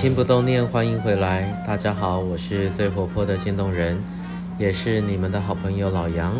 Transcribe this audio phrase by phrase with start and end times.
[0.00, 1.62] 心不动念，欢迎回来。
[1.66, 4.02] 大家好，我是最活泼的渐冻人，
[4.58, 6.34] 也是你们的好朋友老杨。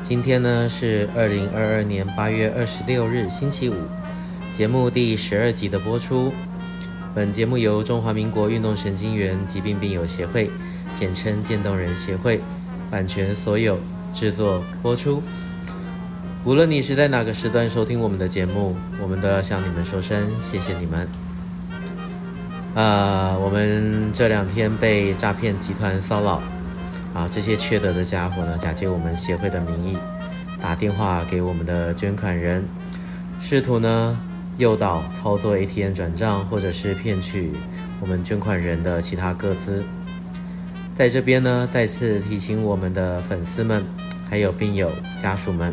[0.00, 3.74] 今天呢是二零二二年八月二十六日，星期五，
[4.56, 6.32] 节目第十二集的播出。
[7.16, 10.48] 本节目由中华民国运动神经元疾病病友协会，
[10.94, 12.40] 简称渐冻人协会，
[12.92, 13.76] 版权所有，
[14.14, 15.20] 制作播出。
[16.44, 21.08] 无论你是在哪个时段收听我们的节目，我们都要向你们说声谢谢你们。
[22.74, 26.42] 啊，我们这两天被诈骗集团骚扰，
[27.14, 29.96] 啊，这些缺德的家伙呢，假借我们协会的名义，
[30.60, 32.64] 打电话给我们的捐款人，
[33.40, 34.18] 试图呢
[34.56, 37.52] 诱导操作 ATM 转账，或者是骗取
[38.00, 39.84] 我们捐款人的其他个资。
[40.96, 43.84] 在这边呢，再次提醒我们的粉丝们，
[44.28, 45.72] 还有病友家属们，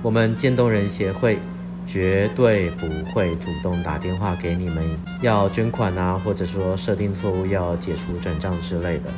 [0.00, 1.40] 我们渐冻人协会。
[1.86, 4.82] 绝对不会主动打电话给你们
[5.20, 9.10] 要捐款啊，或者说设定错误要解除转账之类的。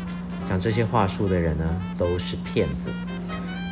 [0.48, 1.64] 讲这些话术的人呢，
[1.96, 2.90] 都是骗子。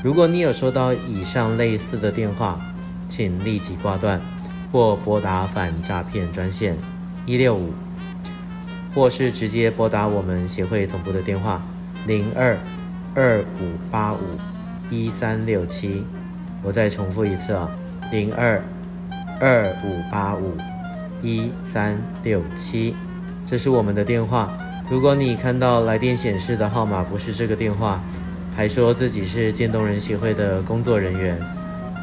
[0.03, 2.61] 如果你有收到以上类似的电话，
[3.09, 4.21] 请立即挂断，
[4.73, 6.77] 或拨打反诈骗专线
[7.27, 7.73] 一六五，
[8.95, 11.63] 或是直接拨打我们协会总部的电话
[12.07, 12.59] 零二
[13.15, 14.19] 二五八五
[14.91, 16.05] 一三六七。
[16.63, 17.71] 我再重复一次啊，
[18.11, 18.63] 零二。
[19.47, 20.57] 二五八五
[21.21, 22.97] 一三六七，
[23.45, 24.51] 这是我们的电话。
[24.89, 28.03] 如果你看到来电显示的号码不是这个电话，
[28.57, 31.39] 还说自己是渐冻人协会的工作人员，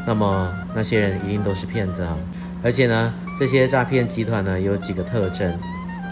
[0.06, 2.16] 那么那些人一定都是骗子啊！
[2.62, 5.52] 而且呢，这些诈骗集团呢有几个特征，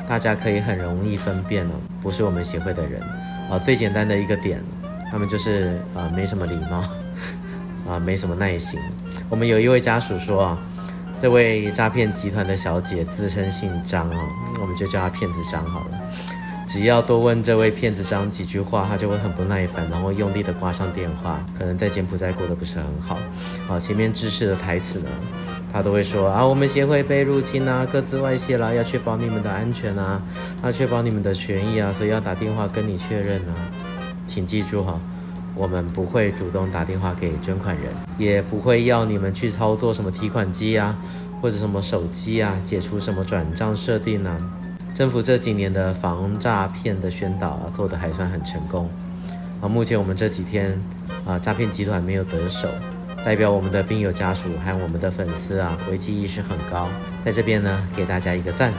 [0.09, 2.99] 大家可以很容易分辨哦，不是我们协会的人
[3.51, 3.59] 啊。
[3.59, 4.63] 最简单的一个点，
[5.11, 6.83] 他们就是啊没什么礼貌
[7.87, 8.79] 啊，没什么耐心。
[9.29, 10.57] 我们有一位家属说啊。
[11.21, 14.17] 这位诈骗集团的小姐自称姓张啊，
[14.61, 15.99] 我们就叫她骗子张好了。
[16.65, 21.43] 只要多问这位骗子张几句话，她就会很不耐烦，然后用力的挂上电话。
[21.57, 23.17] 可能在柬埔寨过得不是很好，
[23.67, 25.09] 好，前面知识的台词呢，
[25.73, 30.21] 她都会说啊，我们协会被入侵啊，各自外泄啦，要确保你们的安全啊，
[30.63, 33.51] 要确保你们的权益啊，所以要打电话跟你确认啊，
[34.25, 34.97] 请记住哈。
[35.59, 40.97] 我们不会主动打电话给捐款人，也不会要你们去操作什么提款机啊，
[41.41, 44.37] 或者什么手机啊，解除什么转账设定啊。
[44.95, 48.89] 政府这几年的防诈骗的宣导啊，做得还算很成功
[49.61, 49.67] 啊。
[49.67, 50.81] 目前我们这几天
[51.25, 52.69] 啊，诈骗集团没有得手，
[53.25, 56.87] 代表我们的病友家属和我们的粉丝啊，危机意识很高。
[57.25, 58.71] 在这边呢，给大家一个赞。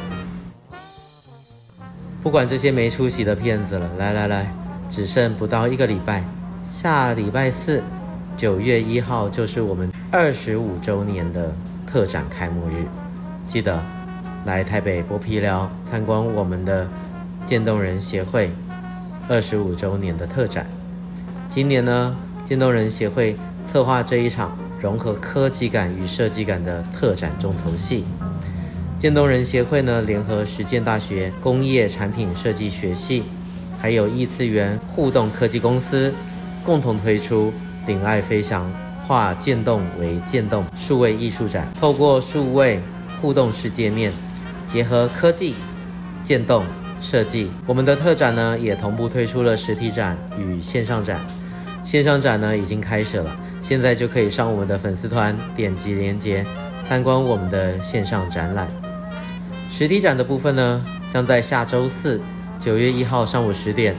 [2.23, 4.51] 不管这些没出息的骗子了，来来来，
[4.89, 6.25] 只剩不到一个礼拜。
[6.71, 7.83] 下礼拜四，
[8.37, 11.53] 九月一号就是我们二十五周年的
[11.85, 12.87] 特展开幕日，
[13.45, 13.83] 记得
[14.45, 16.89] 来台北剥皮寮参观我们的
[17.45, 18.53] 渐冻人协会
[19.29, 20.65] 二十五周年的特展。
[21.49, 23.35] 今年呢，渐冻人协会
[23.67, 28.05] 策划这一场融合科技感与设计感的特展重头戏。
[28.97, 33.25] 渐冻人协会呢，联合实践大学工业产品设计学系，
[33.81, 36.15] 还有异次元互动科技公司。
[36.65, 37.53] 共同推出
[37.87, 38.71] “领爱飞翔，
[39.07, 42.81] 化渐冻为渐动”数位艺术展，透过数位
[43.21, 44.13] 互动式界面，
[44.67, 45.55] 结合科技、
[46.23, 46.65] 渐冻
[47.01, 51.19] 设计，我们的特展呢也同步推出了实体展与线上展。
[51.83, 56.45] 线上展呢已经开始了，现在就可以上我们的粉丝团，点击链接
[56.87, 58.69] 参观我们的线上展览。
[59.71, 62.21] 实体展的部分呢，将在下周四，
[62.59, 63.97] 九月一号上午十点。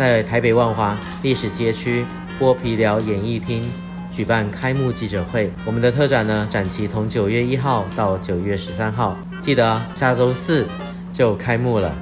[0.00, 2.06] 在台北万华历史街区
[2.40, 3.62] 剥皮寮演艺厅
[4.10, 5.52] 举办开幕记者会。
[5.66, 10.66] 我们的特展呢，展期从九月一号到九月十三号，记得下周四
[11.12, 11.94] 就开幕了。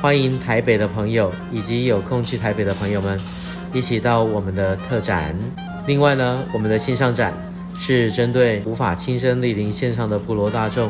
[0.00, 3.18] 欢迎台北的朋友以及有空去台北的朋友们
[3.72, 5.36] 一起到我们的特展。
[5.88, 7.34] 另外呢，我们的线上展
[7.76, 10.88] 是针对无法亲身莅临线上的普罗大众，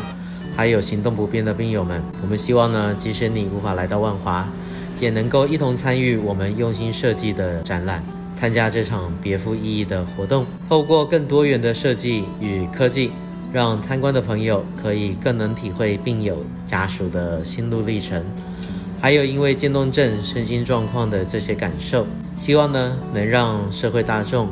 [0.55, 2.03] 还有行动不便的病友们。
[2.21, 4.47] 我们希望呢，即使你无法来到万华。
[5.01, 8.03] 也能够一同参与我们用心设计的展览，
[8.39, 10.47] 参加这场别富意义的活动。
[10.69, 13.11] 透过更多元的设计与科技，
[13.53, 18.25] 让参观的朋友可以更能体会病友家属的心路历程，
[19.01, 22.07] 还有因为渐冻症身心状况的这些感受。
[22.37, 24.49] 希望呢，能让社会大众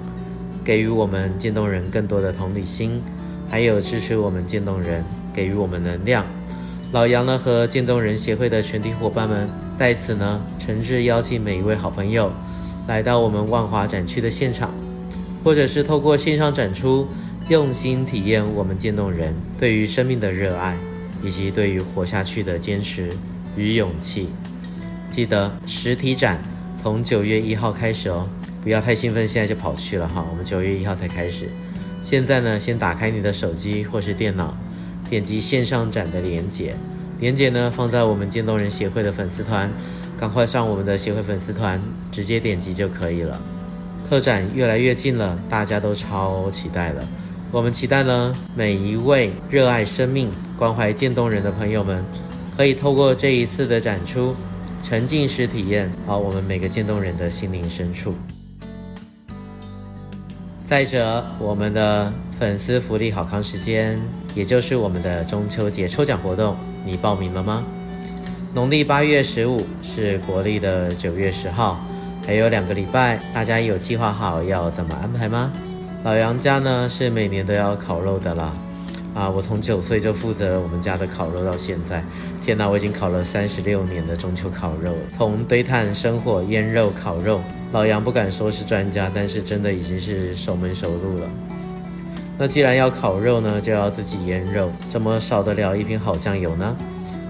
[0.64, 3.02] 给予我们渐冻人更多的同理心，
[3.50, 6.24] 还有支持我们渐冻人，给予我们能量。
[6.92, 9.48] 老杨呢，和渐冻人协会的全体伙伴们
[9.82, 12.30] 在此呢，诚挚邀请每一位好朋友
[12.86, 14.72] 来到我们万华展区的现场，
[15.42, 17.08] 或者是透过线上展出，
[17.48, 20.76] 用心体验我们渐冻人对于生命的热爱，
[21.20, 23.10] 以及对于活下去的坚持
[23.56, 24.28] 与勇气。
[25.10, 26.40] 记得实体展
[26.80, 28.28] 从九月一号开始哦，
[28.62, 30.24] 不要太兴奋，现在就跑去了哈。
[30.30, 31.48] 我们九月一号才开始。
[32.02, 34.56] 现在呢，先打开你的手机或是电脑，
[35.10, 36.72] 点击线上展的连接，
[37.22, 39.70] 链接呢放在我们渐冻人协会的粉丝团，
[40.18, 41.80] 赶快上我们的协会粉丝团，
[42.10, 43.40] 直接点击就可以了。
[44.10, 47.06] 特展越来越近了，大家都超期待了。
[47.52, 52.04] 我们期待呢，每一位热爱生命、关怀渐冻人的朋友们，
[52.56, 54.34] 可以透过这一次的展出，
[54.82, 58.16] 沉浸式体验好我们每个渐冻人的心灵深处。
[60.68, 63.96] 再者，我们的粉丝福利好康时间，
[64.34, 67.64] 也就是我们的中秋节抽奖活动，你报名了吗？
[68.54, 71.80] 农历八月十五是国历的九月十号，
[72.26, 75.52] 还有两个礼拜，大家有计划好要怎么安排吗？
[76.04, 78.52] 老杨家呢是每年都要烤肉的啦，
[79.14, 82.04] 啊，我从九岁就负责我们家的烤肉到现在，
[82.44, 87.40] 天哪，我已经烤了三十六年的中秋烤肉，从堆炭生火、腌肉、烤肉，
[87.70, 91.30] 老杨不敢说是专家，但是真的已经是熟门熟路了。
[92.42, 96.76] 那既然要烤肉呢，就要自己腌肉，怎么少得了一瓶好酱油呢？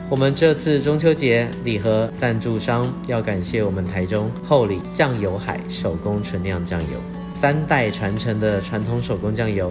[0.08, 6.98] 我们这次中秋节礼盒赞助商要感谢我们台中厚里酱油海手工纯酿酱油。
[7.34, 9.70] 三代传承的传统手工酱油，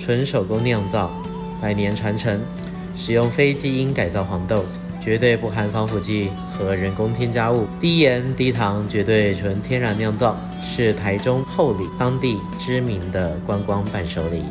[0.00, 1.08] 纯手工酿造，
[1.62, 2.40] 百年传承，
[2.96, 4.64] 使用非基因改造黄豆，
[5.00, 14.42] 绝对不含防腐剂和人工添加物，低盐低糖，绝对纯天然酿造，是台中厚里当地知名的观光伴手礼。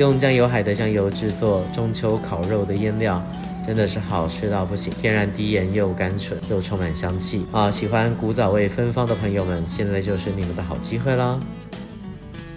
[0.00, 3.22] 用酱油海的酱油制作中秋烤肉的腌料，
[3.66, 7.70] 真的是好吃到不行，天然低盐又甘醇又充满香气啊！
[7.70, 11.38] 喜欢古早味芬芳的朋友们，现在就是你们的好机会啦！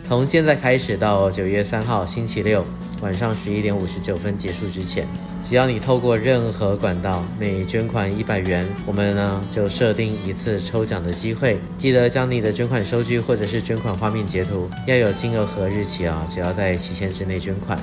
[0.06, 2.64] 从现在开始到九月三号星期六
[3.04, 5.06] 晚上十一点五十九分结束之前，
[5.48, 11.60] 只要你透过任何管道，每捐款一百元，我们呢就设定一次抽奖的机会。
[11.78, 17.78] 记得将你的捐款收据或者是捐款画面截图，要有金额和日期啊，只要在期限之内捐款，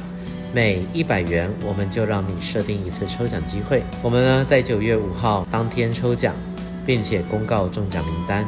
[0.55, 3.83] 每一百元我们就让你设定一次抽奖机会。
[4.03, 6.35] 我们呢在九月五号当天抽奖，
[6.87, 8.43] 并且公告中奖名单。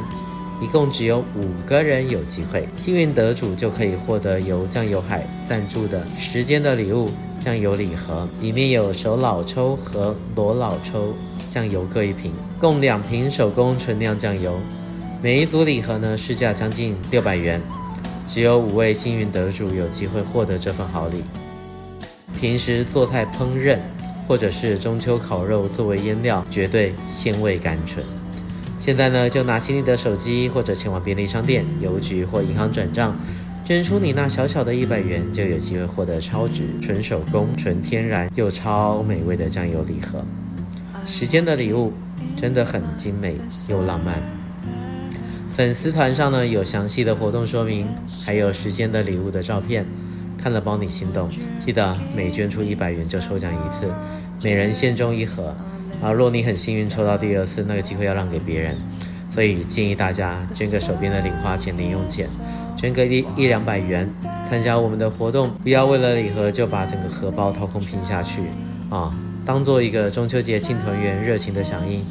[0.63, 7.11] 一共只有五个人有机会，幸运得主就可以获得由酱油海赞助的时间的礼物
[7.41, 11.13] 酱油礼盒，里面有手老抽和裸老抽
[11.51, 12.31] 酱油各一瓶，
[12.61, 14.57] 共两瓶手工纯酿酱油。
[15.21, 17.61] 每一组礼盒呢，市价将近六百元，
[18.29, 21.17] 只有五位幸运得主有机会获得这份好礼。
[22.39, 23.77] 平时做菜烹饪
[24.29, 28.01] 或者是中秋烤肉作为腌料，绝对鲜味甘醇。
[28.83, 33.17] 现在呢，就拿起你的手机，或者前往便利商店、邮局或银行转账，
[33.63, 40.21] 捐出你那小小的一百元，就有机会获得超值、纯手工、纯天然又超美味的酱油礼盒。
[41.05, 41.93] 时间的礼物
[42.35, 43.37] 真的很精美
[43.69, 44.21] 又浪漫。
[45.49, 47.87] 粉丝团上呢，有详细的活动说明，
[48.25, 49.85] 还有时间的礼物的照片，
[50.37, 51.29] 看了帮你心动。
[51.65, 53.89] 记得每捐出一百元就抽奖一次，
[54.43, 55.55] 每人限中一盒。
[56.03, 58.75] 啊，若你很幸运抽到第二次，那个机会要让给别人，
[59.33, 62.27] 所以建议大家捐个手边的零花钱、零用钱，
[62.75, 64.13] 捐个一一两百元，
[64.49, 68.41] 参加我们的活动，不要为了礼盒就把整个荷包掏空拼下去
[68.89, 69.15] 啊！
[69.45, 72.01] 当做一个中秋节庆团圆热情的响应，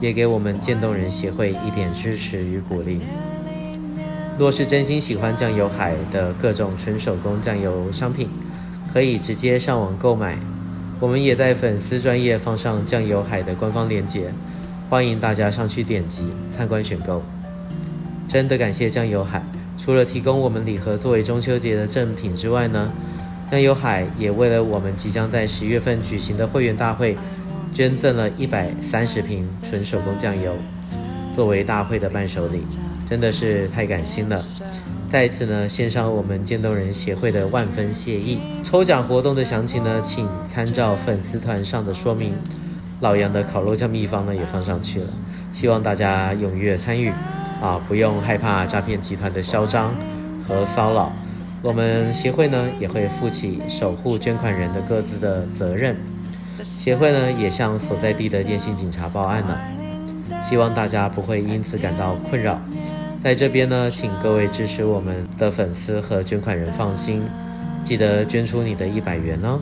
[0.00, 3.00] 也给我们渐冻人协会一点支持与鼓励。
[4.38, 8.28] 若是真心喜欢酱油海的各种纯手工酱油商品，
[8.92, 10.38] 可以直接上网购买。
[11.00, 14.30] 我们也在粉丝专页放上酱油海的官方链接，
[14.90, 17.22] 欢迎大家上去点击参观选购。
[18.28, 19.42] 真的感谢酱油海，
[19.78, 22.92] 除了提供我们礼盒作为中秋节的赠品之外呢，
[23.50, 27.16] 酱油海也为了我们即将在十月份举行的会员大会，
[27.72, 30.54] 捐赠了一百三十瓶纯手工酱油，
[31.34, 32.60] 作为大会的伴手礼，
[33.08, 34.44] 真的是太感心了。
[35.10, 38.40] 在此呢，献上我们渐冻人协会的万分谢意。
[38.62, 42.32] 抽奖活动的详情呢，请参照粉丝团上的说明。
[43.00, 45.08] 老杨的烤肉酱秘方呢，也放上去了，
[45.52, 47.10] 希望大家踊跃参与
[47.60, 49.92] 啊，不用害怕诈骗集团的嚣张
[50.46, 51.12] 和骚扰。
[51.60, 55.96] 我们协会呢，也会负起守护捐款人的各自的责任。
[56.62, 59.60] 协会呢，也向所在地的电信警察报案了，
[60.40, 62.60] 希望大家不会因此感到困扰。
[63.22, 67.22] 在这边呢，请各位支持我们的粉丝和捐款人放心，
[67.84, 69.60] 记得捐出你的一百元哦。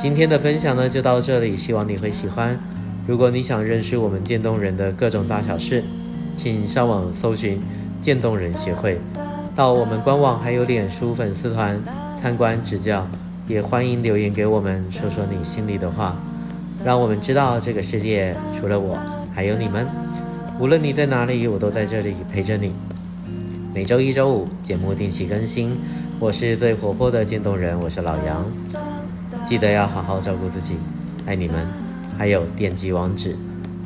[0.00, 2.58] 今天的分享呢就到这里，希望你会喜欢。
[3.06, 5.84] 如果你想认识我们渐冻人的各种大小事，
[6.34, 7.60] 请上网搜寻
[8.00, 8.98] 渐冻人协会，
[9.54, 11.78] 到我们官网还有脸书粉丝团
[12.18, 13.06] 参观指教，
[13.46, 16.16] 也欢迎留言给我们说说你心里的话。
[16.82, 18.98] 让我们知道这个世界除了我，
[19.34, 19.86] 还有你们。
[20.58, 22.72] 无论你在哪里，我都在这里陪着你。
[23.74, 25.76] 每周一、周五节目定期更新。
[26.18, 28.46] 我是最活泼的渐冻人，我是老杨。
[29.44, 30.76] 记得要好好照顾自己，
[31.26, 31.66] 爱你们。
[32.18, 33.34] 还有点击网址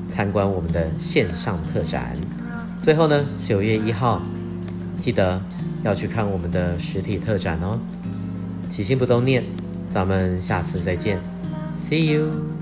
[0.08, 2.14] 参观我们的线上特展。
[2.82, 4.20] 最后呢，九月一号
[4.98, 5.40] 记得
[5.82, 7.78] 要去看我们的实体特展哦。
[8.68, 9.44] 起心不冻念，
[9.90, 11.18] 咱们下次再见
[11.80, 12.55] ，See you。